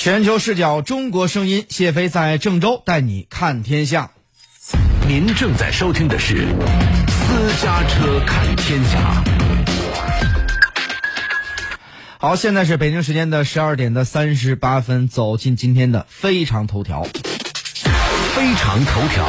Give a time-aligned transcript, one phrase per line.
[0.00, 4.12] 全球视角，中国声音，谢飞在郑州带你看天下。
[5.06, 6.36] 您正在收听的是
[7.10, 9.22] 《私家车看天下》。
[12.16, 17.06] 好，现在是北京时间的十二点的三十八分，走进今天的非常头条。
[18.34, 19.26] 非常头条。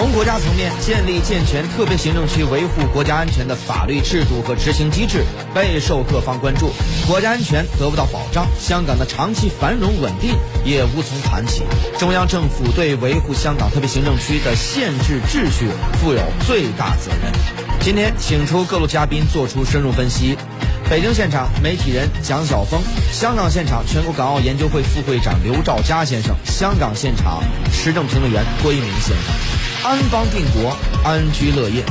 [0.00, 5.22] 从国家层面建立健全特别行政区维护国家安全的法律制度和执行机制
[5.54, 6.72] 备受各方关注，
[7.06, 11.64] 国家安全得不到保障，香港的长期繁荣稳定也无从谈起。
[11.98, 15.68] 中央政府对维护香港特别行政区的宪制秩序
[16.00, 17.30] 负有最大责任。
[17.82, 20.34] 今天请出各路嘉宾做出深入分析。
[20.88, 22.80] 北京现场媒体人蒋晓峰，
[23.12, 29.69] 香港现场全国港澳研究会副会长刘兆佳先生，香港现场时政评论员郭一鸣先生。
[29.82, 31.82] 安邦定国，安居乐业。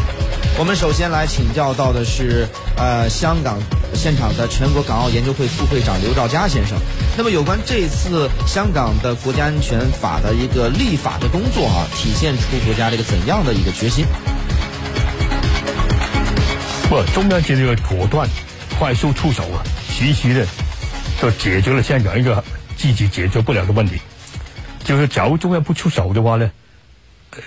[0.60, 3.58] 我们首先来请教到的是，呃，香港
[3.96, 6.78] 现场的全国港澳研究会副会长刘兆佳先生。
[7.18, 14.06] 那么，有关这次香港的国家安全法的一个立法的工作啊，体现出国家这个怎样的一个决心？
[16.90, 18.30] 不，中央这个果断、
[18.78, 20.46] 快速出手啊，其实呢，
[21.20, 22.44] 就解决了香港一个
[22.78, 24.00] 自己解决不了的问题。
[24.84, 26.52] 就是假如中央不出手的话呢？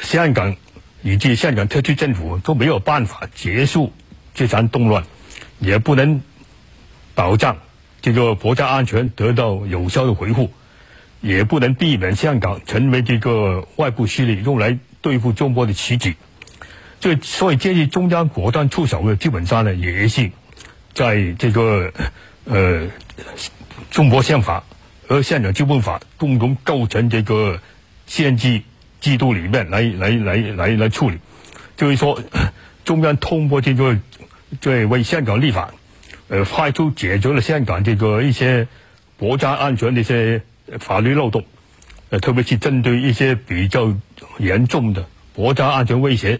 [0.00, 0.56] 香港
[1.02, 3.92] 以及香港特区政府都没有办法结束
[4.34, 5.04] 这场动乱，
[5.58, 6.20] 也不能
[7.14, 7.58] 保障
[8.00, 10.52] 这个国家安全得到有效的维护，
[11.20, 16.14] 也不能避免香港成为这个外部势力用来对付中国的棋子。
[17.00, 20.30] 这所以建议中央果断出手的，基本上呢也是
[20.94, 21.92] 在这个
[22.44, 22.86] 呃
[23.90, 24.62] 中国宪法
[25.08, 27.60] 和香港基本法共同构成这个
[28.06, 28.62] 限制。
[29.02, 31.18] 制度里面来来来来来处理，
[31.76, 32.22] 就是说，
[32.86, 33.98] 中央通过这个，
[34.60, 35.74] 在为香港立法，
[36.28, 38.68] 呃，快速解决了香港这个一些
[39.18, 40.42] 国家安全的一些
[40.78, 41.44] 法律漏洞，
[42.10, 43.92] 呃，特别是针对一些比较
[44.38, 45.04] 严重的
[45.34, 46.38] 国家安全威胁，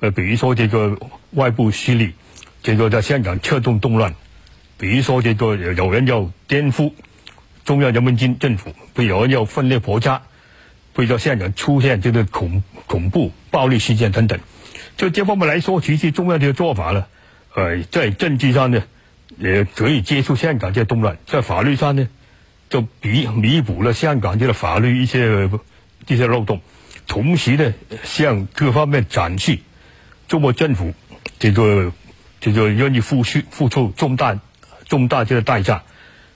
[0.00, 0.98] 呃，比如说这个
[1.30, 2.12] 外部势力，
[2.62, 4.14] 这个在香港策动动乱，
[4.76, 6.92] 比如说这个有人要颠覆
[7.64, 10.20] 中央人民军政府，不有人要分裂国家。
[10.96, 14.40] 会在香港出现这个恐恐怖暴力事件等等，
[14.96, 17.04] 就这方面来说，其实中央这个做法呢，
[17.54, 18.82] 呃，在政治上呢，
[19.36, 22.08] 也可以接触香港这动乱；在法律上呢，
[22.70, 25.50] 就弥弥补了香港这个法律一些
[26.06, 26.62] 这些漏洞，
[27.06, 29.58] 同时呢，向各方面展示
[30.28, 30.94] 中国政府
[31.38, 31.92] 这个
[32.40, 34.40] 这个愿意付出付出重大
[34.88, 35.82] 重大这个代价，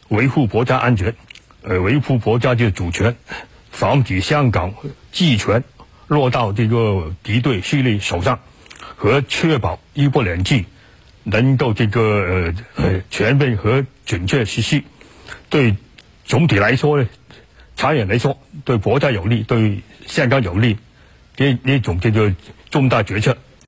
[0.09, 1.15] 维护国家安全，
[1.63, 3.17] 呃，维护国家这个主权。
[3.71, 4.75] 防止香港
[5.13, 5.65] 集权
[6.07, 8.41] 落到这个敌对势力手上，
[8.97, 10.65] 和确保一国两制
[11.23, 14.83] 能够这个呃呃全面和准确实施，
[15.49, 15.77] 对
[16.25, 17.09] 总体来说呢，
[17.77, 20.77] 长远来说对国家有利，对香港有利，
[21.37, 22.35] 这这种这个
[22.71, 23.37] 重大决策，